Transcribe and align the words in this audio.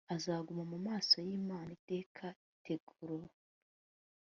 azaguma 0.15 0.63
mu 0.71 0.77
maso 0.87 1.15
y 1.27 1.31
imana 1.39 1.69
iteka 1.77 2.25
itegura 2.55 3.27